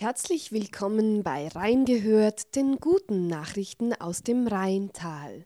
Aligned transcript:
Herzlich 0.00 0.52
willkommen 0.52 1.24
bei 1.24 1.48
Rheingehört, 1.48 2.54
den 2.54 2.76
guten 2.76 3.26
Nachrichten 3.26 3.92
aus 3.94 4.22
dem 4.22 4.46
Rheintal. 4.46 5.44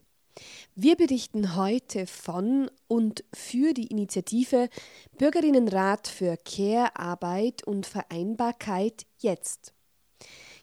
Wir 0.75 0.95
berichten 0.95 1.57
heute 1.57 2.07
von 2.07 2.70
und 2.86 3.25
für 3.33 3.73
die 3.73 3.86
Initiative 3.86 4.68
Bürgerinnenrat 5.17 6.07
für 6.07 6.36
Care-Arbeit 6.36 7.67
und 7.67 7.86
Vereinbarkeit 7.86 9.07
jetzt. 9.16 9.73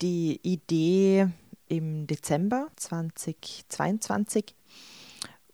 die 0.00 0.40
Idee 0.42 1.28
im 1.68 2.06
Dezember 2.06 2.68
2022, 2.76 4.54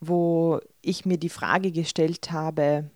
wo 0.01 0.61
ich 0.83 1.07
mir 1.07 1.17
die 1.17 1.29
Frage 1.29 1.73
gestellt 1.73 2.31
habe, 2.31 2.91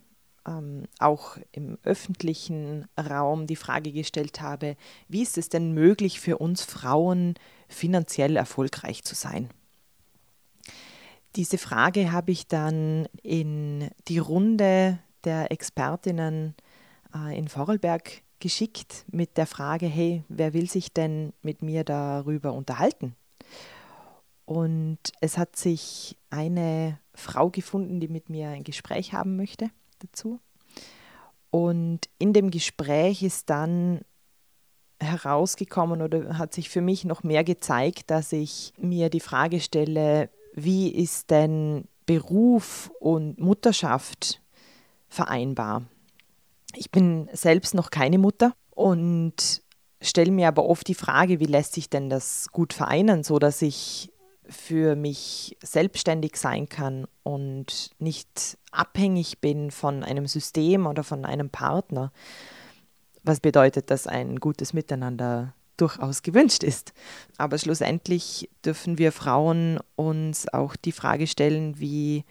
ähm, 0.46 0.84
auch 0.98 1.38
im 1.52 1.78
öffentlichen 1.82 2.86
Raum 2.98 3.46
die 3.46 3.56
Frage 3.56 3.92
gestellt 3.92 4.40
habe, 4.40 4.76
wie 5.08 5.22
ist 5.22 5.38
es 5.38 5.48
denn 5.48 5.72
möglich 5.72 6.20
für 6.20 6.38
uns 6.38 6.62
Frauen 6.62 7.34
finanziell 7.68 8.36
erfolgreich 8.36 9.02
zu 9.04 9.14
sein? 9.14 9.50
Diese 11.36 11.58
Frage 11.58 12.12
habe 12.12 12.32
ich 12.32 12.46
dann 12.46 13.08
in 13.22 13.90
die 14.08 14.18
Runde 14.18 14.98
der 15.26 15.52
Expertinnen 15.52 16.54
äh, 17.14 17.36
in 17.36 17.48
Vorarlberg 17.48 18.22
geschickt 18.38 19.04
mit 19.10 19.36
der 19.36 19.46
Frage, 19.46 19.86
hey, 19.86 20.24
wer 20.28 20.54
will 20.54 20.68
sich 20.68 20.92
denn 20.92 21.32
mit 21.42 21.62
mir 21.62 21.84
darüber 21.84 22.52
unterhalten? 22.52 23.14
Und 24.44 24.98
es 25.20 25.36
hat 25.36 25.56
sich 25.56 26.16
eine 26.30 27.00
Frau 27.14 27.50
gefunden, 27.50 27.98
die 28.00 28.08
mit 28.08 28.30
mir 28.30 28.50
ein 28.50 28.64
Gespräch 28.64 29.12
haben 29.12 29.36
möchte 29.36 29.70
dazu. 29.98 30.38
Und 31.50 32.00
in 32.18 32.32
dem 32.32 32.50
Gespräch 32.50 33.22
ist 33.22 33.50
dann 33.50 34.02
herausgekommen 35.00 36.00
oder 36.00 36.38
hat 36.38 36.54
sich 36.54 36.70
für 36.70 36.80
mich 36.80 37.04
noch 37.04 37.22
mehr 37.22 37.44
gezeigt, 37.44 38.10
dass 38.10 38.32
ich 38.32 38.72
mir 38.78 39.10
die 39.10 39.20
Frage 39.20 39.60
stelle, 39.60 40.30
wie 40.54 40.88
ist 40.90 41.30
denn 41.30 41.88
Beruf 42.06 42.90
und 43.00 43.38
Mutterschaft 43.38 44.40
vereinbar. 45.16 45.82
Ich 46.74 46.90
bin 46.90 47.28
selbst 47.32 47.74
noch 47.74 47.90
keine 47.90 48.18
Mutter 48.18 48.52
und 48.70 49.62
stelle 50.00 50.30
mir 50.30 50.48
aber 50.48 50.66
oft 50.66 50.86
die 50.86 50.94
Frage, 50.94 51.40
wie 51.40 51.46
lässt 51.46 51.72
sich 51.72 51.90
denn 51.90 52.10
das 52.10 52.48
gut 52.52 52.72
vereinen, 52.72 53.24
so 53.24 53.38
dass 53.38 53.62
ich 53.62 54.12
für 54.48 54.94
mich 54.94 55.56
selbstständig 55.62 56.36
sein 56.36 56.68
kann 56.68 57.06
und 57.24 57.90
nicht 57.98 58.58
abhängig 58.70 59.40
bin 59.40 59.70
von 59.72 60.04
einem 60.04 60.26
System 60.26 60.86
oder 60.86 61.02
von 61.02 61.24
einem 61.24 61.50
Partner. 61.50 62.12
Was 63.24 63.40
bedeutet, 63.40 63.90
dass 63.90 64.06
ein 64.06 64.36
gutes 64.36 64.72
Miteinander 64.72 65.54
durchaus 65.76 66.22
gewünscht 66.22 66.62
ist. 66.62 66.92
Aber 67.36 67.58
schlussendlich 67.58 68.48
dürfen 68.64 68.98
wir 68.98 69.12
Frauen 69.12 69.78
uns 69.94 70.48
auch 70.52 70.76
die 70.76 70.92
Frage 70.92 71.26
stellen, 71.26 71.78
wie 71.78 72.24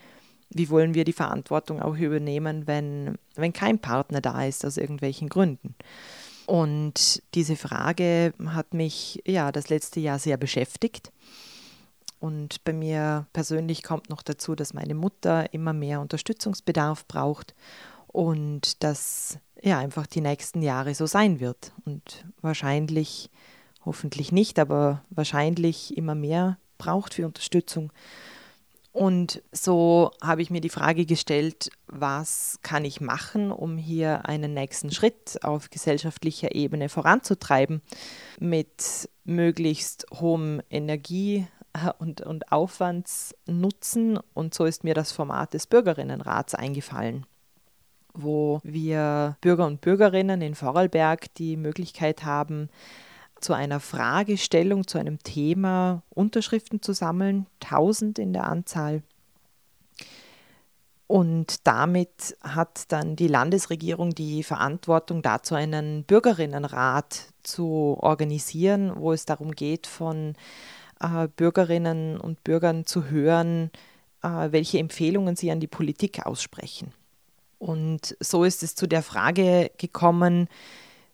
wie 0.56 0.70
wollen 0.70 0.94
wir 0.94 1.04
die 1.04 1.14
Verantwortung 1.14 1.82
auch 1.82 1.98
übernehmen, 1.98 2.66
wenn, 2.66 3.18
wenn 3.36 3.52
kein 3.52 3.78
Partner 3.78 4.22
da 4.22 4.46
ist 4.46 4.66
aus 4.66 4.78
irgendwelchen 4.78 5.28
Gründen. 5.28 5.76
Und 6.46 7.22
diese 7.34 7.58
Frage 7.58 8.34
hat 8.46 8.74
mich 8.74 9.22
ja 9.26 9.52
das 9.52 9.68
letzte 9.68 10.00
Jahr 10.00 10.18
sehr 10.18 10.38
beschäftigt. 10.38 11.12
Und 12.22 12.64
bei 12.64 12.72
mir 12.72 13.28
persönlich 13.34 13.84
kommt 13.84 14.10
noch 14.10 14.22
dazu, 14.22 14.56
dass 14.56 14.74
meine 14.74 14.96
Mutter 14.96 15.54
immer 15.54 15.74
mehr 15.74 16.00
Unterstützungsbedarf 16.00 17.06
braucht 17.06 17.54
und 18.08 18.82
dass 18.82 19.40
ja 19.62 19.80
einfach 19.80 20.08
die 20.08 20.22
nächsten 20.22 20.62
Jahre 20.62 20.96
so 20.96 21.06
sein 21.06 21.42
wird. 21.42 21.74
Und 21.84 22.24
wahrscheinlich, 22.40 23.30
hoffentlich 23.84 24.32
nicht, 24.32 24.58
aber 24.58 25.04
wahrscheinlich 25.10 25.98
immer 25.98 26.16
mehr 26.16 26.58
braucht 26.78 27.16
für 27.16 27.26
Unterstützung. 27.26 27.92
Und 28.96 29.44
so 29.52 30.12
habe 30.24 30.42
ich 30.42 30.52
mir 30.52 30.62
die 30.62 30.70
Frage 30.70 31.06
gestellt, 31.06 31.70
was 31.88 32.60
kann 32.62 32.86
ich 32.86 33.02
machen, 33.02 33.52
um 33.52 33.76
hier 33.76 34.26
einen 34.26 34.54
nächsten 34.54 34.90
Schritt 34.90 35.38
auf 35.44 35.70
gesellschaftlicher 35.70 36.56
Ebene 36.56 36.88
voranzutreiben 36.88 37.82
mit 38.40 39.10
möglichst 39.26 40.06
hohem 40.14 40.62
Energie- 40.70 41.46
und, 42.00 42.22
und 42.22 42.54
Aufwandsnutzen. 42.54 44.18
Und 44.34 44.54
so 44.54 44.64
ist 44.64 44.86
mir 44.86 44.94
das 44.94 45.12
Format 45.12 45.54
des 45.54 45.68
Bürgerinnenrats 45.68 46.56
eingefallen 46.56 47.26
wo 48.18 48.62
wir 48.64 49.36
Bürger 49.42 49.66
und 49.66 49.82
Bürgerinnen 49.82 50.42
in 50.42 50.56
Vorarlberg 50.56 51.34
die 51.34 51.58
Möglichkeit 51.58 52.24
haben, 52.24 52.70
zu 53.46 53.54
einer 53.54 53.80
Fragestellung, 53.80 54.88
zu 54.88 54.98
einem 54.98 55.20
Thema 55.22 56.02
Unterschriften 56.10 56.82
zu 56.82 56.94
sammeln, 56.94 57.46
1000 57.64 58.18
in 58.18 58.34
der 58.34 58.46
Anzahl. 58.46 59.04
Und 61.06 61.68
damit 61.68 62.36
hat 62.42 62.92
dann 62.92 63.16
die 63.16 63.28
Landesregierung 63.28 64.16
die 64.16 64.42
Verantwortung 64.42 65.22
dazu, 65.22 65.54
einen 65.54 66.06
Bürgerinnenrat 66.06 67.28
zu 67.44 67.96
organisieren, 68.00 68.94
wo 68.96 69.14
es 69.14 69.26
darum 69.26 69.52
geht, 69.52 69.86
von 69.86 70.34
äh, 71.00 71.28
Bürgerinnen 71.28 72.20
und 72.20 72.44
Bürgern 72.44 72.88
zu 72.88 73.12
hören, 73.12 73.70
äh, 74.24 74.48
welche 74.50 74.80
Empfehlungen 74.80 75.36
sie 75.36 75.52
an 75.52 75.60
die 75.60 75.68
Politik 75.68 76.26
aussprechen. 76.26 76.94
Und 77.60 78.18
so 78.20 78.44
ist 78.44 78.64
es 78.64 78.74
zu 78.74 78.88
der 78.88 79.04
Frage 79.04 79.70
gekommen, 79.78 80.48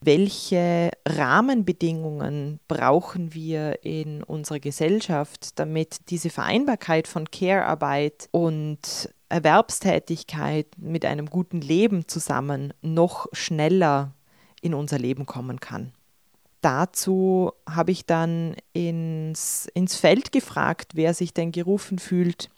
welche 0.04 0.92
Rahmenbedingungen 1.08 2.60
brauchen 2.68 3.34
wir 3.34 3.86
in 3.86 4.24
unserer 4.24 4.60
Gesellschaft, 4.60 5.60
damit 5.60 6.10
diese 6.10 6.32
Vereinbarkeit 6.32 7.08
von 7.08 7.30
Care-Arbeit 7.30 8.28
und 8.32 9.10
Erwerbstätigkeit 9.30 10.68
mit 10.78 11.06
einem 11.06 11.28
guten 11.28 11.62
Leben 11.62 12.08
zusammen 12.08 12.74
noch 12.82 13.28
schneller 13.32 14.14
in 14.62 14.74
unser 14.74 14.98
Leben 14.98 15.26
kommen 15.26 15.60
kann. 15.60 15.94
Dazu 16.62 17.54
habe 17.68 17.92
ich 17.92 18.06
dann 18.06 18.56
ins, 18.74 19.68
ins 19.74 19.96
Feld 19.96 20.32
gefragt, 20.32 20.92
wer 20.96 21.14
sich 21.14 21.34
denn 21.34 21.52
gerufen 21.52 21.98
fühlt, 21.98 22.50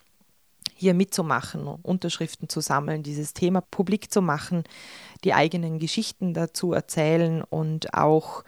hier 0.84 0.94
mitzumachen, 0.94 1.66
Unterschriften 1.66 2.50
zu 2.50 2.60
sammeln, 2.60 3.04
dieses 3.04 3.34
Thema 3.34 3.62
publik 3.62 4.12
zu 4.12 4.22
machen, 4.22 4.64
die 5.24 5.34
eigenen 5.34 5.80
Geschichten 5.80 6.34
dazu 6.34 6.74
erzählen 6.74 7.42
und 7.42 7.94
auch 7.94 8.44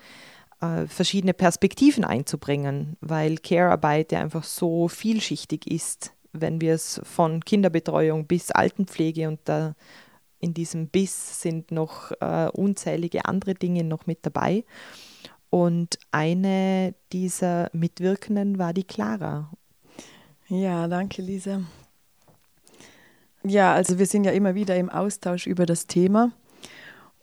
äh, 0.59 0.85
verschiedene 0.87 1.33
Perspektiven 1.33 2.03
einzubringen, 2.03 2.97
weil 2.99 3.37
Care-Arbeit 3.37 4.11
ja 4.11 4.19
einfach 4.19 4.43
so 4.43 4.89
vielschichtig 4.89 5.65
ist, 5.65 6.13
wenn 6.33 6.59
wir 6.59 6.73
es 6.73 6.99
von 7.03 7.39
Kinderbetreuung 7.39 8.27
bis 8.27 8.51
Altenpflege 8.51 9.29
und 9.29 9.39
da 9.45 9.73
in 10.39 10.53
diesem 10.53 10.89
Biss 10.89 11.41
sind 11.41 11.71
noch 11.71 12.11
äh, 12.19 12.49
unzählige 12.51 13.25
andere 13.25 13.53
Dinge 13.53 13.85
noch 13.85 14.05
mit 14.07 14.25
dabei. 14.25 14.65
Und 15.49 15.97
eine 16.11 16.95
dieser 17.13 17.69
Mitwirkenden 17.71 18.59
war 18.59 18.73
die 18.73 18.83
Clara. 18.83 19.49
Ja, 20.49 20.89
danke, 20.89 21.21
Lisa. 21.21 21.61
Ja, 23.47 23.73
also 23.73 23.99
wir 23.99 24.07
sind 24.07 24.23
ja 24.23 24.31
immer 24.31 24.55
wieder 24.55 24.75
im 24.75 24.89
Austausch 24.89 25.45
über 25.45 25.67
das 25.67 25.85
Thema. 25.85 26.31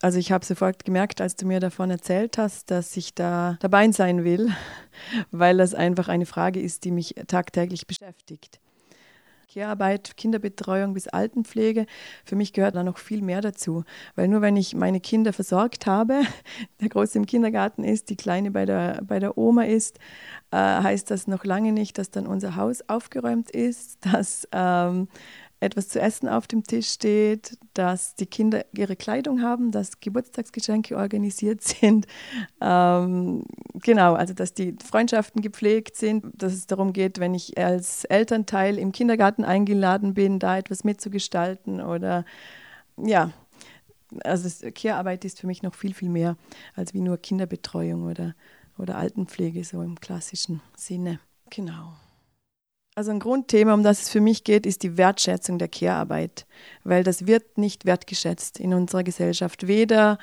Also 0.00 0.18
ich 0.18 0.30
habe 0.30 0.44
sofort 0.44 0.84
gemerkt, 0.84 1.20
als 1.20 1.34
du 1.34 1.46
mir 1.46 1.58
davon 1.58 1.90
erzählt 1.90 2.38
hast, 2.38 2.70
dass 2.70 2.96
ich 2.96 3.14
da 3.14 3.56
dabei 3.60 3.90
sein 3.90 4.22
will, 4.22 4.50
weil 5.32 5.58
das 5.58 5.74
einfach 5.74 6.08
eine 6.08 6.26
Frage 6.26 6.60
ist, 6.60 6.84
die 6.84 6.92
mich 6.92 7.16
tagtäglich 7.26 7.88
beschäftigt. 7.88 8.60
Care-Arbeit, 9.52 10.16
Kinderbetreuung 10.16 10.94
bis 10.94 11.08
Altenpflege, 11.08 11.86
für 12.24 12.36
mich 12.36 12.52
gehört 12.52 12.74
da 12.74 12.82
noch 12.82 12.98
viel 12.98 13.20
mehr 13.20 13.40
dazu. 13.40 13.84
Weil 14.14 14.28
nur 14.28 14.40
wenn 14.40 14.56
ich 14.56 14.74
meine 14.74 15.00
Kinder 15.00 15.32
versorgt 15.32 15.86
habe, 15.86 16.22
der 16.80 16.88
Große 16.88 17.18
im 17.18 17.26
Kindergarten 17.26 17.84
ist, 17.84 18.10
die 18.10 18.16
Kleine 18.16 18.50
bei 18.50 18.64
der, 18.64 19.02
bei 19.02 19.18
der 19.18 19.36
Oma 19.36 19.64
ist, 19.64 19.98
äh, 20.52 20.56
heißt 20.56 21.10
das 21.10 21.26
noch 21.26 21.44
lange 21.44 21.72
nicht, 21.72 21.98
dass 21.98 22.10
dann 22.10 22.26
unser 22.26 22.56
Haus 22.56 22.88
aufgeräumt 22.88 23.50
ist, 23.50 23.98
dass 24.12 24.48
ähm, 24.52 25.08
etwas 25.62 25.88
zu 25.88 26.00
essen 26.00 26.28
auf 26.28 26.48
dem 26.48 26.64
Tisch 26.64 26.88
steht, 26.90 27.56
dass 27.72 28.16
die 28.16 28.26
Kinder 28.26 28.64
ihre 28.76 28.96
Kleidung 28.96 29.42
haben, 29.42 29.70
dass 29.70 30.00
Geburtstagsgeschenke 30.00 30.96
organisiert 30.96 31.62
sind. 31.62 32.06
Ähm, 32.60 33.44
genau, 33.74 34.14
also 34.14 34.34
dass 34.34 34.54
die 34.54 34.74
Freundschaften 34.84 35.40
gepflegt 35.40 35.96
sind, 35.96 36.24
dass 36.34 36.52
es 36.52 36.66
darum 36.66 36.92
geht, 36.92 37.20
wenn 37.20 37.34
ich 37.34 37.56
als 37.56 38.04
Elternteil 38.04 38.76
im 38.76 38.90
Kindergarten 38.90 39.44
eingeladen 39.44 40.14
bin, 40.14 40.40
da 40.40 40.58
etwas 40.58 40.82
mitzugestalten 40.82 41.80
oder 41.80 42.24
ja. 42.96 43.30
Also 44.24 44.70
Care-Arbeit 44.72 45.24
ist 45.24 45.40
für 45.40 45.46
mich 45.46 45.62
noch 45.62 45.74
viel, 45.74 45.94
viel 45.94 46.10
mehr 46.10 46.36
als 46.74 46.92
wie 46.92 47.00
nur 47.00 47.16
Kinderbetreuung 47.16 48.02
oder, 48.02 48.34
oder 48.76 48.96
Altenpflege, 48.98 49.64
so 49.64 49.80
im 49.80 49.98
klassischen 50.00 50.60
Sinne. 50.76 51.18
Genau. 51.48 51.94
Also 52.94 53.10
ein 53.10 53.20
Grundthema, 53.20 53.72
um 53.72 53.82
das 53.82 54.02
es 54.02 54.10
für 54.10 54.20
mich 54.20 54.44
geht, 54.44 54.66
ist 54.66 54.82
die 54.82 54.98
Wertschätzung 54.98 55.58
der 55.58 55.68
Care-Arbeit, 55.68 56.44
weil 56.84 57.04
das 57.04 57.26
wird 57.26 57.56
nicht 57.56 57.86
wertgeschätzt 57.86 58.60
in 58.60 58.74
unserer 58.74 59.02
Gesellschaft. 59.02 59.66
Weder, 59.66 60.18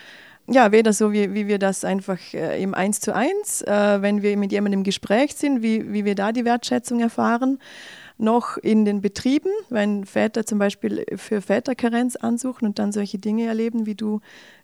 ja, 0.48 0.71
weder 0.71 0.94
so, 0.94 1.12
wie, 1.12 1.33
wie 1.33 1.48
wir 1.48 1.57
das 1.57 1.83
einfach 1.83 2.19
äh, 2.31 2.62
im 2.62 2.75
Eins 2.75 3.00
zu 3.00 3.16
eins, 3.16 3.63
äh, 3.63 4.04
wenn 4.04 4.21
wir 4.21 4.38
mit 4.38 4.51
jemandem 4.51 4.81
im 4.81 4.83
Gespräch 4.83 5.33
sind, 5.33 5.63
wie, 5.63 5.92
wie 5.92 6.06
wir 6.06 6.13
da 6.13 6.31
die 6.31 6.45
Wertschätzung 6.45 7.00
erfahren, 7.00 7.57
noch 8.19 8.57
in 8.57 8.86
den 8.86 9.01
Betrieben, 9.01 9.50
wenn 9.69 10.06
Väter 10.06 10.45
zum 10.45 10.60
Beispiel 10.60 11.06
für 11.16 11.42
Väterkarenz 11.42 12.18
ansuchen 12.18 12.68
und 12.68 12.77
dann 12.77 12.92
solche 12.92 13.18
Dinge 13.18 13.48
erleben, 13.48 13.88
wie 13.88 13.95
du 13.95 14.19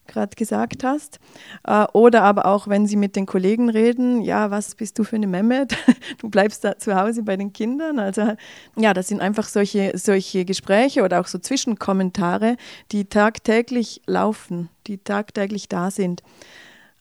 gerade 0.08 0.36
gesagt 0.36 0.84
hast. 0.84 1.20
Äh, 1.66 1.86
oder 1.94 2.24
aber 2.24 2.46
auch, 2.46 2.68
wenn 2.68 2.88
sie 2.88 2.96
mit 2.96 3.16
den 3.16 3.26
Kollegen 3.26 3.70
reden, 3.70 4.22
ja, 4.22 4.52
was 4.52 4.76
bist 4.76 5.00
du 5.00 5.04
für 5.04 5.16
eine 5.16 5.28
Mehmet? 5.28 5.76
Du 6.20 6.30
bleibst 6.30 6.64
da 6.64 6.78
zu 6.78 6.96
Hause 6.96 7.24
bei 7.24 7.36
den 7.36 7.52
Kindern. 7.52 8.00
Also 8.00 8.36
ja, 8.76 8.94
das 8.94 9.08
sind 9.08 9.22
einfach 9.22 9.48
solche, 9.48 9.92
solche 9.98 10.46
Gespräche 10.46 11.04
oder 11.04 11.20
auch 11.20 11.28
so 11.28 11.40
Zwischenkommentare, 11.40 12.58
die 12.92 13.06
tagtäglich 13.06 14.02
laufen, 14.06 14.70
die 14.88 14.98
tagtäglich 14.98 15.68
da 15.68 15.92
sind. 15.92 16.22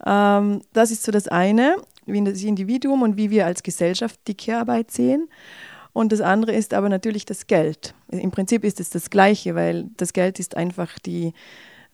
Ähm, 0.04 0.62
das 0.72 0.90
ist 0.90 1.04
so 1.04 1.12
das 1.12 1.28
eine, 1.28 1.76
wie 2.06 2.22
das 2.24 2.42
Individuum 2.42 3.02
und 3.02 3.16
wie 3.16 3.30
wir 3.30 3.46
als 3.46 3.62
Gesellschaft 3.62 4.18
die 4.26 4.36
Care-Arbeit 4.36 4.90
sehen. 4.90 5.28
Und 5.92 6.10
das 6.12 6.20
andere 6.20 6.52
ist 6.52 6.74
aber 6.74 6.88
natürlich 6.88 7.24
das 7.24 7.46
Geld. 7.46 7.94
Im 8.08 8.32
Prinzip 8.32 8.64
ist 8.64 8.80
es 8.80 8.90
das 8.90 9.10
Gleiche, 9.10 9.54
weil 9.54 9.90
das 9.96 10.12
Geld 10.12 10.40
ist 10.40 10.56
einfach 10.56 10.98
die, 10.98 11.32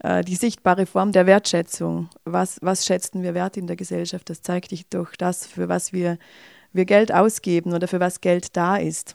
die 0.03 0.35
sichtbare 0.35 0.87
Form 0.87 1.13
der 1.13 1.27
Wertschätzung. 1.27 2.09
Was, 2.25 2.59
was 2.63 2.87
schätzen 2.87 3.23
wir 3.23 3.35
wert 3.35 3.57
in 3.57 3.67
der 3.67 3.77
Gesellschaft? 3.77 4.31
Das 4.31 4.41
zeigt 4.41 4.71
sich 4.71 4.87
durch 4.89 5.17
das, 5.17 5.47
für 5.47 5.69
was 5.69 5.93
wir, 5.93 6.19
wir 6.73 6.87
Geld 6.87 7.13
ausgeben 7.13 7.75
oder 7.75 7.87
für 7.87 8.01
was 8.01 8.21
Geld 8.21 8.57
da 8.57 8.77
ist. 8.77 9.15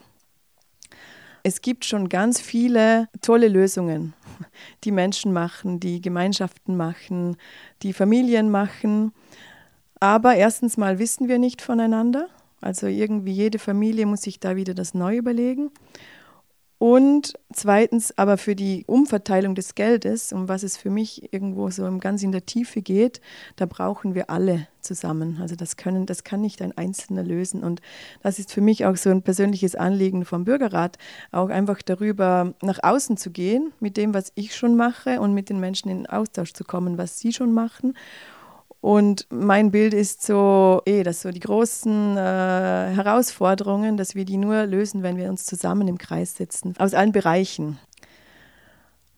Es 1.42 1.62
gibt 1.62 1.86
schon 1.86 2.10
ganz 2.10 2.42
viele 2.42 3.08
tolle 3.22 3.48
Lösungen, 3.48 4.14
die 4.84 4.92
Menschen 4.92 5.32
machen, 5.32 5.80
die 5.80 6.02
Gemeinschaften 6.02 6.76
machen, 6.76 7.38
die 7.84 7.94
Familien 7.94 8.50
machen. 8.50 9.12
Aber 10.00 10.36
erstens 10.36 10.78
mal 10.78 11.00
wissen 11.00 11.28
wir 11.28 11.40
nicht 11.40 11.62
voneinander. 11.62 12.30
Also 12.62 12.88
irgendwie 12.88 13.32
jede 13.32 13.60
Familie 13.60 14.08
muss 14.08 14.24
sich 14.24 14.40
da 14.40 14.56
wieder 14.56 14.74
das 14.74 14.94
neu 14.94 15.18
überlegen. 15.18 15.72
Und 16.78 17.34
zweitens 17.54 18.18
aber 18.18 18.38
für 18.38 18.56
die 18.56 18.84
Umverteilung 18.86 19.56
des 19.56 19.76
Geldes, 19.76 20.34
um 20.34 20.50
was 20.50 20.62
es 20.64 20.76
für 20.76 20.90
mich 20.90 21.34
irgendwo 21.34 21.70
so 21.70 21.90
ganz 22.00 22.22
in 22.22 22.34
der 22.34 22.46
Tiefe 22.46 22.82
geht, 22.82 23.22
da 23.56 23.66
brauchen 23.66 24.14
wir 24.14 24.30
alle 24.30 24.68
zusammen. 24.82 25.38
Also 25.42 25.56
das 25.56 25.78
können, 25.78 26.06
das 26.06 26.26
kann 26.26 26.42
nicht 26.42 26.62
ein 26.62 26.78
Einzelner 26.78 27.24
lösen. 27.24 27.64
Und 27.64 27.82
das 28.22 28.40
ist 28.40 28.52
für 28.52 28.62
mich 28.62 28.86
auch 28.86 28.98
so 28.98 29.10
ein 29.10 29.22
persönliches 29.22 29.76
Anliegen 29.76 30.26
vom 30.26 30.44
Bürgerrat, 30.44 30.98
auch 31.32 31.50
einfach 31.50 31.82
darüber 31.82 32.54
nach 32.62 32.80
außen 32.84 33.16
zu 33.16 33.32
gehen, 33.32 33.72
mit 33.80 33.96
dem, 33.96 34.14
was 34.14 34.34
ich 34.36 34.54
schon 34.54 34.76
mache 34.76 35.22
und 35.22 35.34
mit 35.34 35.50
den 35.50 35.60
Menschen 35.60 35.90
in 35.90 36.08
Austausch 36.08 36.54
zu 36.54 36.66
kommen, 36.66 36.98
was 36.98 37.20
sie 37.20 37.32
schon 37.32 37.54
machen 37.54 37.94
und 38.86 39.26
mein 39.32 39.72
Bild 39.72 39.96
ist 39.96 40.22
so, 40.22 40.84
eh, 40.86 41.02
dass 41.02 41.24
so 41.24 41.32
die 41.32 41.40
großen 41.40 42.18
äh, 42.18 42.20
Herausforderungen, 42.20 43.98
dass 43.98 44.14
wir 44.14 44.26
die 44.26 44.38
nur 44.38 44.68
lösen, 44.68 45.02
wenn 45.02 45.18
wir 45.18 45.28
uns 45.28 45.44
zusammen 45.44 45.88
im 45.88 45.98
Kreis 45.98 46.38
sitzen, 46.38 46.76
aus 46.78 46.94
allen 46.94 47.12
Bereichen. 47.12 47.80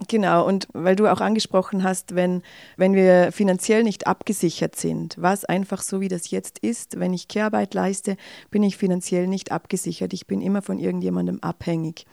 Genau, 0.07 0.47
und 0.47 0.69
weil 0.71 0.95
du 0.95 1.11
auch 1.11 1.19
angesprochen 1.19 1.83
hast, 1.83 2.15
wenn, 2.15 2.43
wenn 2.77 2.93
wir 2.93 3.33
finanziell 3.33 3.83
nicht 3.83 4.07
abgesichert 4.07 4.77
sind, 4.77 5.17
was 5.19 5.43
einfach 5.43 5.81
so 5.81 5.99
wie 5.99 6.07
das 6.07 6.31
jetzt 6.31 6.59
ist, 6.59 6.97
wenn 6.97 7.11
ich 7.11 7.27
Kehrarbeit 7.27 7.73
leiste, 7.73 8.15
bin 8.49 8.63
ich 8.63 8.77
finanziell 8.77 9.27
nicht 9.27 9.51
abgesichert. 9.51 10.13
Ich 10.13 10.27
bin 10.27 10.39
immer 10.39 10.61
von 10.61 10.79
irgendjemandem 10.79 11.41
abhängig. 11.41 12.05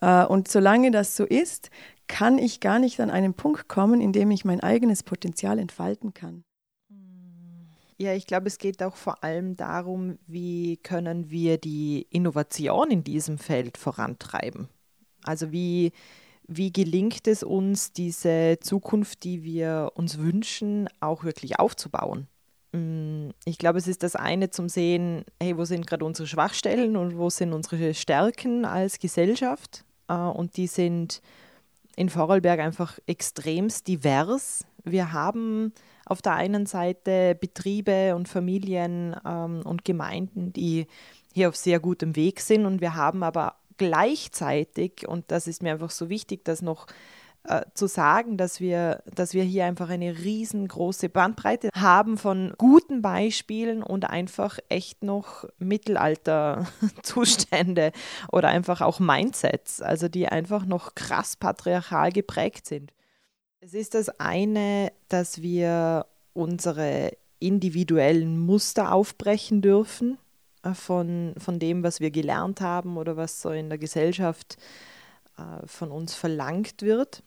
Äh, 0.00 0.24
und 0.24 0.48
solange 0.48 0.92
das 0.92 1.14
so 1.14 1.26
ist, 1.26 1.68
kann 2.08 2.38
ich 2.38 2.60
gar 2.60 2.78
nicht 2.78 3.00
an 3.00 3.10
einen 3.10 3.34
Punkt 3.34 3.68
kommen, 3.68 4.00
in 4.00 4.14
dem 4.14 4.30
ich 4.30 4.46
mein 4.46 4.60
eigenes 4.60 5.02
Potenzial 5.02 5.58
entfalten 5.58 6.14
kann. 6.14 6.42
Ja, 8.00 8.14
ich 8.14 8.26
glaube, 8.26 8.46
es 8.46 8.56
geht 8.56 8.82
auch 8.82 8.96
vor 8.96 9.22
allem 9.22 9.56
darum, 9.56 10.18
wie 10.26 10.78
können 10.78 11.28
wir 11.28 11.58
die 11.58 12.06
Innovation 12.08 12.90
in 12.90 13.04
diesem 13.04 13.36
Feld 13.36 13.76
vorantreiben. 13.76 14.70
Also 15.24 15.52
wie, 15.52 15.92
wie 16.48 16.72
gelingt 16.72 17.26
es 17.28 17.42
uns, 17.42 17.92
diese 17.92 18.56
Zukunft, 18.62 19.22
die 19.24 19.44
wir 19.44 19.92
uns 19.96 20.16
wünschen, 20.16 20.88
auch 21.00 21.24
wirklich 21.24 21.58
aufzubauen? 21.58 22.26
Mm, 22.72 23.32
ich 23.44 23.58
glaube, 23.58 23.76
es 23.76 23.86
ist 23.86 24.02
das 24.02 24.16
eine 24.16 24.48
zum 24.48 24.70
Sehen, 24.70 25.26
hey, 25.38 25.58
wo 25.58 25.66
sind 25.66 25.86
gerade 25.86 26.06
unsere 26.06 26.26
Schwachstellen 26.26 26.96
und 26.96 27.18
wo 27.18 27.28
sind 27.28 27.52
unsere 27.52 27.92
Stärken 27.92 28.64
als 28.64 28.98
Gesellschaft? 28.98 29.84
Äh, 30.08 30.14
und 30.14 30.56
die 30.56 30.68
sind 30.68 31.20
in 31.96 32.08
Vorarlberg 32.08 32.60
einfach 32.60 32.98
extremst 33.06 33.88
divers. 33.88 34.64
Wir 34.84 35.12
haben 35.12 35.72
auf 36.06 36.22
der 36.22 36.34
einen 36.34 36.66
Seite 36.66 37.36
Betriebe 37.40 38.14
und 38.16 38.28
Familien 38.28 39.16
ähm, 39.24 39.62
und 39.64 39.84
Gemeinden, 39.84 40.52
die 40.52 40.86
hier 41.32 41.48
auf 41.48 41.56
sehr 41.56 41.80
gutem 41.80 42.16
Weg 42.16 42.40
sind 42.40 42.66
und 42.66 42.80
wir 42.80 42.94
haben 42.94 43.22
aber 43.22 43.56
gleichzeitig, 43.76 45.08
und 45.08 45.30
das 45.30 45.46
ist 45.46 45.62
mir 45.62 45.72
einfach 45.72 45.90
so 45.90 46.10
wichtig, 46.10 46.44
das 46.44 46.60
noch 46.60 46.86
äh, 47.44 47.62
zu 47.72 47.86
sagen, 47.86 48.36
dass 48.36 48.60
wir, 48.60 49.02
dass 49.14 49.32
wir 49.32 49.42
hier 49.42 49.64
einfach 49.64 49.88
eine 49.88 50.18
riesengroße 50.18 51.08
Bandbreite 51.08 51.70
haben 51.74 52.18
von 52.18 52.52
guten 52.58 53.00
Beispielen 53.00 53.82
und 53.82 54.04
einfach 54.04 54.58
echt 54.68 55.02
noch 55.02 55.46
Mittelalterzustände 55.58 57.92
oder 58.30 58.48
einfach 58.48 58.82
auch 58.82 59.00
Mindsets, 59.00 59.80
also 59.80 60.08
die 60.08 60.28
einfach 60.28 60.66
noch 60.66 60.94
krass 60.94 61.36
patriarchal 61.36 62.12
geprägt 62.12 62.66
sind. 62.66 62.92
Es 63.62 63.74
ist 63.74 63.92
das 63.92 64.08
eine, 64.18 64.90
dass 65.08 65.42
wir 65.42 66.06
unsere 66.32 67.12
individuellen 67.40 68.38
Muster 68.38 68.90
aufbrechen 68.90 69.60
dürfen 69.60 70.16
äh, 70.62 70.72
von, 70.72 71.34
von 71.36 71.58
dem, 71.58 71.82
was 71.82 72.00
wir 72.00 72.10
gelernt 72.10 72.62
haben 72.62 72.96
oder 72.96 73.18
was 73.18 73.42
so 73.42 73.50
in 73.50 73.68
der 73.68 73.76
Gesellschaft 73.76 74.56
äh, 75.36 75.66
von 75.66 75.90
uns 75.90 76.14
verlangt 76.14 76.80
wird 76.80 77.22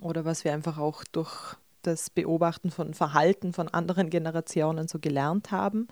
oder 0.00 0.24
was 0.24 0.44
wir 0.44 0.54
einfach 0.54 0.78
auch 0.78 1.04
durch 1.04 1.56
das 1.86 2.10
Beobachten 2.10 2.70
von 2.70 2.94
Verhalten 2.94 3.52
von 3.52 3.68
anderen 3.68 4.10
Generationen 4.10 4.88
so 4.88 4.98
gelernt 4.98 5.50
haben. 5.50 5.88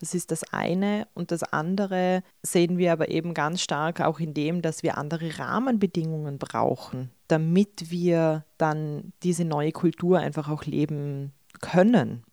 Das 0.00 0.14
ist 0.14 0.30
das 0.30 0.52
eine. 0.52 1.06
Und 1.14 1.30
das 1.30 1.42
andere 1.42 2.22
sehen 2.42 2.78
wir 2.78 2.92
aber 2.92 3.08
eben 3.08 3.34
ganz 3.34 3.62
stark 3.62 4.00
auch 4.00 4.20
in 4.20 4.34
dem, 4.34 4.62
dass 4.62 4.82
wir 4.82 4.98
andere 4.98 5.38
Rahmenbedingungen 5.38 6.38
brauchen, 6.38 7.10
damit 7.28 7.90
wir 7.90 8.44
dann 8.58 9.12
diese 9.22 9.44
neue 9.44 9.72
Kultur 9.72 10.18
einfach 10.18 10.48
auch 10.48 10.64
leben 10.64 11.32
können. 11.60 12.24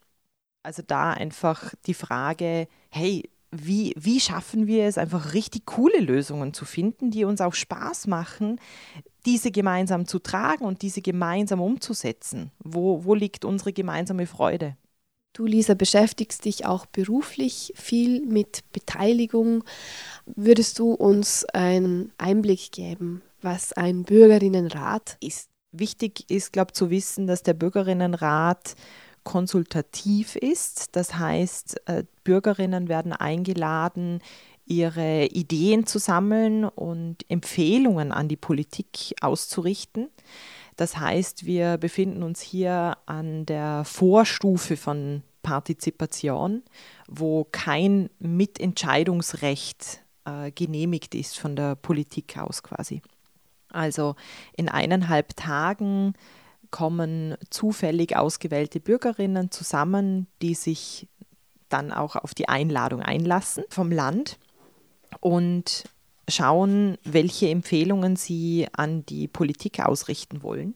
Also 0.64 0.82
da 0.86 1.12
einfach 1.12 1.74
die 1.86 1.94
Frage, 1.94 2.68
hey, 2.90 3.30
wie, 3.54 3.94
wie 3.98 4.20
schaffen 4.20 4.68
wir 4.68 4.86
es, 4.86 4.98
einfach 4.98 5.34
richtig 5.34 5.66
coole 5.66 6.00
Lösungen 6.00 6.54
zu 6.54 6.66
finden, 6.66 7.12
die 7.12 7.26
uns 7.26 7.42
auch 7.42 7.54
Spaß 7.54 8.08
machen, 8.08 8.60
diese 9.26 9.52
gemeinsam 9.52 10.08
zu 10.08 10.20
tragen 10.20 10.66
und 10.66 10.82
diese 10.82 11.02
gemeinsam 11.02 11.62
umzusetzen? 11.62 12.52
Wo, 12.60 13.06
wo 13.06 13.14
liegt 13.14 13.46
unsere 13.46 13.74
gemeinsame 13.74 14.26
Freude? 14.26 14.76
Du, 15.34 15.46
Lisa, 15.46 15.74
beschäftigst 15.74 16.46
dich 16.46 16.66
auch 16.66 16.86
beruflich 16.86 17.74
viel 17.76 18.24
mit 18.26 18.62
Beteiligung. 18.72 19.64
Würdest 20.26 20.78
du 20.78 20.94
uns 20.94 21.44
einen 21.46 22.12
Einblick 22.20 22.72
geben, 22.72 23.24
was 23.42 23.74
ein 23.74 24.04
Bürgerinnenrat 24.04 25.18
ist? 25.22 25.50
Wichtig 25.72 26.30
ist, 26.30 26.54
glaube 26.54 26.70
ich, 26.70 26.76
zu 26.76 26.92
wissen, 26.92 27.26
dass 27.26 27.42
der 27.42 27.56
Bürgerinnenrat 27.56 28.76
konsultativ 29.24 30.36
ist. 30.36 30.96
Das 30.96 31.16
heißt, 31.16 31.88
äh, 31.88 32.04
Bürgerinnen 32.24 32.90
werden 32.90 33.14
eingeladen, 33.14 34.22
ihre 34.66 35.26
Ideen 35.26 35.86
zu 35.86 36.00
sammeln 36.00 36.66
und 36.66 37.30
Empfehlungen 37.30 38.12
an 38.12 38.28
die 38.28 38.38
Politik 38.38 39.14
auszurichten. 39.22 40.10
Das 40.78 40.98
heißt, 40.98 41.46
wir 41.46 41.78
befinden 41.78 42.24
uns 42.24 42.42
hier 42.42 42.98
an 43.06 43.46
der 43.46 43.84
Vorstufe 43.86 44.78
von 44.78 45.22
Partizipation, 45.44 46.64
wo 47.08 47.44
kein 47.52 48.10
Mitentscheidungsrecht 48.20 50.02
äh, 50.26 50.52
genehmigt 50.52 51.16
ist 51.16 51.38
von 51.38 51.56
der 51.56 51.76
Politik 51.76 52.38
aus 52.38 52.64
quasi. 52.64 53.02
Also 53.70 54.16
in 54.56 54.70
eineinhalb 54.70 55.36
Tagen 55.36 56.14
kommen 56.74 57.36
zufällig 57.52 58.18
ausgewählte 58.18 58.80
Bürgerinnen 58.80 59.52
zusammen, 59.52 60.26
die 60.42 60.56
sich 60.56 61.08
dann 61.70 61.92
auch 61.92 62.16
auf 62.16 62.34
die 62.34 62.50
Einladung 62.50 63.02
einlassen 63.02 63.64
vom 63.70 63.92
Land 63.92 64.40
und 65.20 65.84
schauen, 66.28 66.98
welche 67.04 67.50
Empfehlungen 67.50 68.16
sie 68.16 68.68
an 68.74 69.06
die 69.06 69.28
Politik 69.28 69.82
ausrichten 69.82 70.42
wollen. 70.42 70.74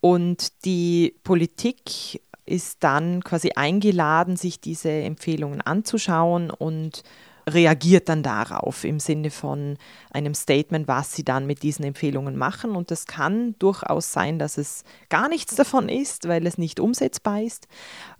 Und 0.00 0.64
die 0.64 1.14
Politik 1.22 2.20
ist 2.44 2.82
dann 2.82 3.22
quasi 3.22 3.52
eingeladen, 3.54 4.36
sich 4.36 4.60
diese 4.60 4.90
Empfehlungen 4.90 5.60
anzuschauen 5.60 6.50
und 6.50 7.04
reagiert 7.48 8.08
dann 8.08 8.22
darauf 8.22 8.84
im 8.84 9.00
Sinne 9.00 9.30
von 9.30 9.76
einem 10.10 10.34
Statement, 10.34 10.88
was 10.88 11.14
sie 11.14 11.24
dann 11.24 11.46
mit 11.46 11.62
diesen 11.62 11.84
Empfehlungen 11.84 12.36
machen. 12.36 12.76
Und 12.76 12.90
das 12.90 13.06
kann 13.06 13.54
durchaus 13.58 14.12
sein, 14.12 14.38
dass 14.38 14.58
es 14.58 14.84
gar 15.08 15.28
nichts 15.28 15.54
davon 15.54 15.88
ist, 15.88 16.28
weil 16.28 16.46
es 16.46 16.58
nicht 16.58 16.80
umsetzbar 16.80 17.42
ist. 17.42 17.68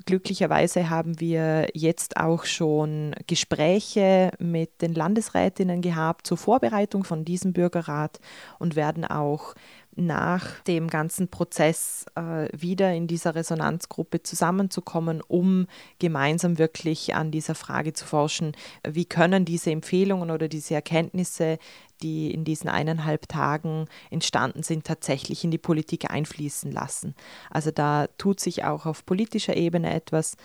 Glücklicherweise 0.06 0.90
haben 0.90 1.20
wir 1.20 1.68
jetzt 1.74 2.16
auch 2.16 2.44
schon 2.44 3.14
Gespräche 3.26 4.30
mit 4.38 4.82
den 4.82 4.94
Landesrätinnen 4.94 5.80
gehabt 5.80 6.26
zur 6.26 6.36
Vorbereitung 6.36 7.04
von 7.04 7.24
diesem 7.24 7.52
Bürgerrat 7.52 8.20
und 8.58 8.76
werden 8.76 9.04
auch 9.04 9.54
nach 9.96 10.60
dem 10.60 10.88
ganzen 10.88 11.28
Prozess 11.28 12.06
äh, 12.14 12.48
wieder 12.52 12.92
in 12.92 13.06
dieser 13.06 13.34
Resonanzgruppe 13.34 14.22
zusammenzukommen, 14.22 15.20
um 15.20 15.66
gemeinsam 15.98 16.58
wirklich 16.58 17.14
an 17.14 17.30
dieser 17.30 17.54
Frage 17.54 17.92
zu 17.92 18.04
forschen, 18.04 18.52
wie 18.86 19.04
können 19.04 19.44
diese 19.44 19.70
Empfehlungen 19.70 20.30
oder 20.30 20.48
diese 20.48 20.74
Erkenntnisse, 20.74 21.58
die 22.02 22.32
in 22.32 22.44
diesen 22.44 22.68
eineinhalb 22.68 23.28
Tagen 23.28 23.86
entstanden 24.10 24.62
sind, 24.62 24.84
tatsächlich 24.84 25.44
in 25.44 25.50
die 25.50 25.58
Politik 25.58 26.10
einfließen 26.10 26.70
lassen. 26.70 27.14
Also 27.50 27.70
da 27.70 28.08
tut 28.18 28.40
sich 28.40 28.64
auch 28.64 28.86
auf 28.86 29.06
politischer 29.06 29.56
Ebene 29.56 29.94
etwas. 29.94 30.36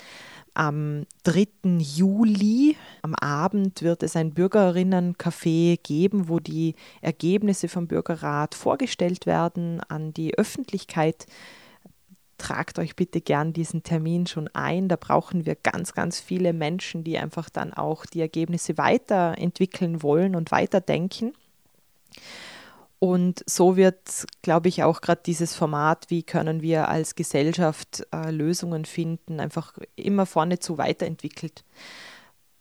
Am 0.53 1.05
3. 1.23 1.47
Juli, 1.79 2.75
am 3.01 3.15
Abend, 3.15 3.81
wird 3.81 4.03
es 4.03 4.15
ein 4.15 4.33
Bürgerinnencafé 4.33 5.79
geben, 5.81 6.29
wo 6.29 6.39
die 6.39 6.75
Ergebnisse 7.01 7.67
vom 7.67 7.87
Bürgerrat 7.87 8.55
vorgestellt 8.55 9.25
werden 9.25 9.81
an 9.87 10.13
die 10.13 10.37
Öffentlichkeit. 10.37 11.25
Tragt 12.37 12.79
euch 12.79 12.95
bitte 12.95 13.21
gern 13.21 13.53
diesen 13.53 13.83
Termin 13.83 14.25
schon 14.25 14.47
ein. 14.53 14.87
Da 14.87 14.95
brauchen 14.95 15.45
wir 15.45 15.55
ganz, 15.55 15.93
ganz 15.93 16.19
viele 16.19 16.53
Menschen, 16.53 17.03
die 17.03 17.17
einfach 17.17 17.49
dann 17.49 17.73
auch 17.73 18.05
die 18.05 18.21
Ergebnisse 18.21 18.77
weiterentwickeln 18.77 20.01
wollen 20.01 20.35
und 20.35 20.51
weiterdenken. 20.51 21.33
Und 22.99 23.43
so 23.45 23.77
wird, 23.77 24.25
glaube 24.41 24.67
ich, 24.67 24.83
auch 24.83 24.99
gerade 24.99 25.21
dieses 25.25 25.55
Format, 25.55 26.05
wie 26.09 26.23
können 26.23 26.61
wir 26.61 26.89
als 26.89 27.15
Gesellschaft 27.15 28.05
äh, 28.13 28.29
Lösungen 28.29 28.83
finden, 28.83 29.39
einfach 29.39 29.77
immer 29.95 30.25
vorne 30.25 30.59
zu 30.59 30.77
weiterentwickelt. 30.77 31.63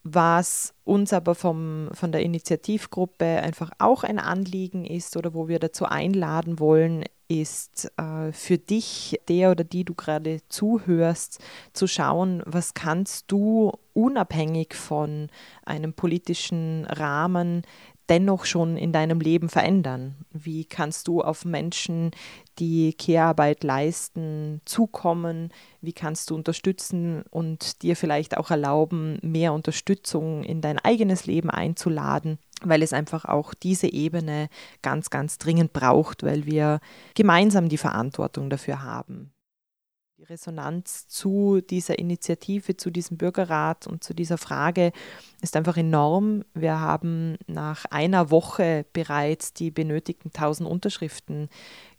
Was 0.05 0.75
uns 0.85 1.13
aber 1.13 1.35
vom, 1.35 1.91
von 1.93 2.13
der 2.13 2.23
Initiativgruppe 2.23 3.27
einfach 3.27 3.73
auch 3.79 4.05
ein 4.05 4.21
Anliegen 4.21 4.85
ist 4.85 5.17
oder 5.17 5.35
wo 5.35 5.49
wir 5.49 5.59
dazu 5.59 5.87
einladen 5.87 6.61
wollen, 6.61 7.05
ist 7.27 7.93
äh, 7.99 8.33
für 8.33 8.57
dich, 8.57 9.21
der 9.29 9.51
oder 9.51 9.65
die 9.65 9.85
du 9.85 9.95
gerade 9.95 10.41
zuhörst, 10.49 11.41
zu 11.75 11.87
schauen, 11.87 12.43
was 12.47 12.75
kannst 12.75 13.31
du 13.31 13.73
unabhängig 13.93 14.75
von 14.75 15.29
einem 15.65 15.93
politischen 15.93 16.87
Rahmen 16.87 17.63
dennoch 18.09 18.45
schon 18.45 18.77
in 18.77 18.93
deinem 18.93 19.21
Leben 19.21 19.49
verändern? 19.49 20.17
Wie 20.33 20.65
kannst 20.65 21.09
du 21.09 21.21
auf 21.21 21.45
Menschen, 21.45 22.11
die 22.59 22.95
Care-Arbeit 22.95 23.65
leisten, 23.65 24.61
zukommen? 24.65 25.53
Wie 25.81 25.93
kannst 25.93 26.31
du 26.31 26.35
unterstützen 26.35 27.23
und 27.31 27.83
dir 27.83 27.97
vielleicht 27.97 28.37
auch 28.37 28.51
erlauben, 28.51 29.19
mehr 29.23 29.53
Unterstützung 29.53 30.45
in 30.45 30.61
dein 30.61 30.79
eigenes 30.79 31.27
Leben 31.27 31.51
einzuladen? 31.51 32.39
Weil 32.63 32.83
es 32.83 32.93
einfach 32.93 33.25
auch 33.25 33.55
diese 33.55 33.93
Ebene 33.93 34.49
ganz, 34.83 35.11
ganz 35.11 35.39
dringend 35.39 35.73
braucht, 35.73 36.23
weil 36.23 36.47
wir 36.47 36.81
gemeinsam 37.15 37.69
die 37.69 37.79
Verantwortung 37.79 38.51
dafür 38.51 38.83
haben. 38.83 39.33
Resonanz 40.29 41.09
zu 41.09 41.61
dieser 41.63 41.99
Initiative, 41.99 42.77
zu 42.77 42.91
diesem 42.91 43.17
Bürgerrat 43.17 43.87
und 43.87 44.05
zu 44.05 44.15
dieser 44.15 44.37
Frage 44.37 44.93
ist 45.41 45.57
einfach 45.57 45.77
enorm. 45.79 46.45
Wir 46.53 46.81
haben 46.81 47.39
nach 47.47 47.87
einer 47.87 48.31
Woche 48.31 48.85
bereits 48.93 49.55
die 49.55 49.71
benötigten 49.71 50.29
1000 50.29 50.69
Unterschriften 50.69 51.49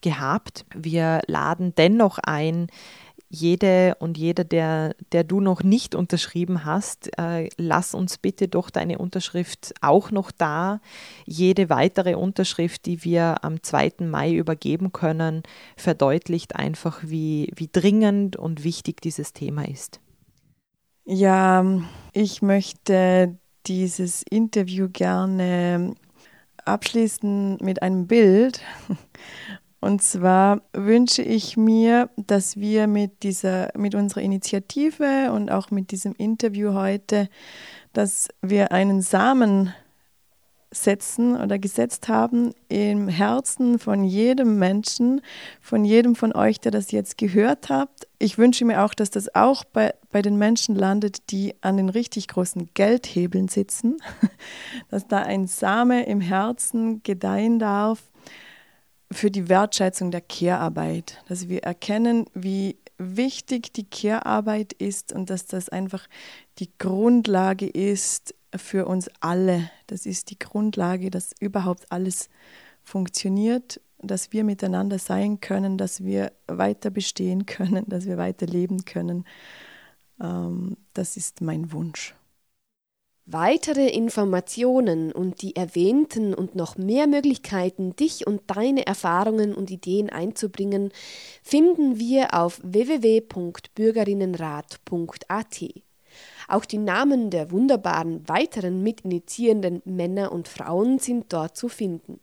gehabt. 0.02 0.66
Wir 0.76 1.22
laden 1.26 1.74
dennoch 1.76 2.20
ein, 2.20 2.68
jede 3.30 3.96
und 4.00 4.18
jeder, 4.18 4.44
der, 4.44 4.96
der 5.12 5.24
du 5.24 5.40
noch 5.40 5.62
nicht 5.62 5.94
unterschrieben 5.94 6.66
hast, 6.66 7.12
äh, 7.20 7.50
lass 7.58 7.94
uns 7.94 8.18
bitte 8.18 8.48
doch 8.48 8.72
deine 8.72 8.98
Unterschrift 8.98 9.74
auch 9.82 10.10
noch 10.10 10.32
da. 10.32 10.82
Jede 11.26 11.70
weitere 11.70 12.16
Unterschrift, 12.16 12.88
die 12.88 13.04
wir 13.04 13.44
am 13.44 13.62
2. 13.62 13.94
Mai 14.00 14.34
übergeben 14.34 14.92
können, 14.92 15.44
verdeutlicht 15.78 16.56
einfach, 16.56 17.02
wie, 17.04 17.52
wie 17.56 17.70
dringend 17.72 18.36
und 18.36 18.64
wichtig 18.64 19.02
dieses 19.02 19.32
Thema 19.32 19.68
ist. 19.68 20.00
Ja, 21.06 21.64
ich 22.14 22.42
möchte 22.42 23.38
dieses 23.68 24.24
Interview 24.24 24.90
gerne 24.92 25.94
abschließen 26.66 27.58
mit 27.62 27.82
einem 27.84 28.08
Bild. 28.08 28.62
Und 29.82 30.02
zwar 30.02 30.62
wünsche 30.74 31.22
ich 31.22 31.56
mir, 31.56 32.10
dass 32.18 32.58
wir 32.58 32.88
mit 32.88 33.24
dieser, 33.24 33.70
mit 33.78 33.96
unserer 33.96 34.22
Initiative 34.22 35.32
und 35.32 35.50
auch 35.50 35.72
mit 35.72 35.92
diesem 35.92 36.14
Interview 36.16 36.74
heute, 36.74 37.30
dass 37.94 38.28
wir 38.42 38.72
einen 38.72 39.02
Samen 39.02 39.74
setzen 40.72 41.36
oder 41.36 41.58
gesetzt 41.58 42.10
haben 42.10 42.54
im 42.68 43.08
Herzen 43.08 43.80
von 43.80 44.04
jedem 44.04 44.60
Menschen, 44.60 45.22
von 45.62 45.84
jedem 45.84 46.16
von 46.16 46.34
euch, 46.34 46.60
der 46.60 46.72
das 46.72 46.92
jetzt 46.92 47.18
gehört 47.18 47.70
habt. 47.70 48.08
Ich 48.20 48.38
wünsche 48.38 48.66
mir 48.66 48.84
auch, 48.84 48.94
dass 48.94 49.10
das 49.10 49.34
auch 49.34 49.64
bei, 49.64 49.96
bei 50.12 50.22
den 50.22 50.38
Menschen 50.38 50.76
landet, 50.76 51.32
die 51.32 51.56
an 51.62 51.78
den 51.78 51.90
richtig 51.90 52.28
großen 52.28 52.70
Geldhebeln 52.76 53.48
sitzen, 53.48 53.98
dass 54.90 55.08
da 55.08 55.20
ein 55.20 55.48
Same 55.48 56.06
im 56.06 56.22
Herzen 56.22 57.02
gedeihen 57.02 57.58
darf 57.58 58.04
für 59.20 59.30
die 59.30 59.50
Wertschätzung 59.50 60.12
der 60.12 60.22
Care-Arbeit, 60.22 61.22
dass 61.28 61.50
wir 61.50 61.64
erkennen, 61.64 62.26
wie 62.34 62.78
wichtig 62.98 63.74
die 63.74 63.84
Care-Arbeit 63.84 64.72
ist 64.72 65.12
und 65.12 65.30
dass 65.30 65.46
das 65.46 65.68
einfach 65.68 66.08
die 66.60 66.70
Grundlage 66.78 67.68
ist 67.68 68.34
für 68.56 68.86
uns 68.86 69.10
alle. 69.20 69.70
Das 69.88 70.06
ist 70.06 70.30
die 70.30 70.40
Grundlage, 70.40 71.12
dass 71.12 71.34
überhaupt 71.42 71.92
alles 71.92 72.30
funktioniert, 72.82 73.82
dass 74.02 74.32
wir 74.32 74.46
miteinander 74.46 75.00
sein 75.00 75.42
können, 75.42 75.78
dass 75.78 76.02
wir 76.06 76.32
weiter 76.48 76.90
bestehen 76.90 77.46
können, 77.46 77.84
dass 77.90 78.06
wir 78.06 78.18
weiter 78.18 78.46
leben 78.46 78.86
können. 78.86 79.26
Ähm, 80.22 80.78
das 80.94 81.18
ist 81.18 81.42
mein 81.42 81.74
Wunsch. 81.74 82.16
Weitere 83.32 83.90
Informationen 83.90 85.12
und 85.12 85.44
die 85.44 85.56
erwähnten 85.56 86.34
und 86.34 86.56
noch 86.56 86.78
mehr 86.78 87.06
Möglichkeiten, 87.06 87.96
dich 87.96 88.26
und 88.26 88.42
deine 88.48 88.88
Erfahrungen 88.88 89.54
und 89.54 89.70
Ideen 89.70 90.10
einzubringen, 90.10 90.92
finden 91.44 92.00
wir 92.00 92.34
auf 92.34 92.60
www.bürgerinnenrat.at. 92.64 95.64
Auch 96.48 96.66
die 96.66 96.80
Namen 96.80 97.30
der 97.30 97.52
wunderbaren 97.52 98.28
weiteren 98.28 98.82
mitinitiierenden 98.82 99.84
Männer 99.86 100.32
und 100.32 100.48
Frauen 100.48 100.98
sind 100.98 101.32
dort 101.32 101.56
zu 101.56 101.70
finden. 101.70 102.20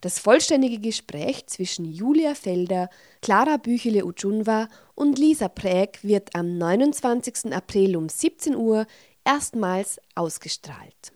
Das 0.00 0.20
vollständige 0.20 0.78
Gespräch 0.78 1.48
zwischen 1.48 1.84
Julia 1.84 2.36
Felder, 2.36 2.90
Clara 3.22 3.56
Büchele-Ujunwa 3.56 4.68
und 4.94 5.18
Lisa 5.18 5.48
Präg 5.48 5.98
wird 6.02 6.36
am 6.36 6.58
29. 6.58 7.52
April 7.52 7.96
um 7.96 8.08
17 8.08 8.54
Uhr 8.54 8.86
erstmals 9.28 10.00
ausgestrahlt. 10.14 11.12